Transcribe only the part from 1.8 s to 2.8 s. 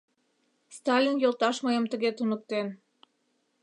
тыге туныктен.